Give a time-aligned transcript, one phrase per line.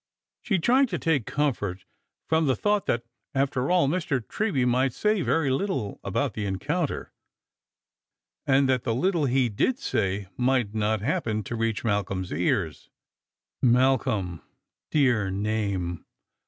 [0.41, 1.85] She tried to take comfort
[2.27, 3.03] from the thought that,
[3.35, 4.19] after all, Mr.
[4.19, 7.13] Treby might say very Httle about the encounter,
[8.47, 12.89] and that the little he did say might not happen to reach Malcolm's ears.
[13.61, 14.41] Malcolm!
[14.89, 16.03] dear name